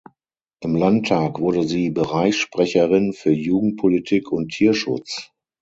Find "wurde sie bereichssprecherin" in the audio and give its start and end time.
1.39-3.13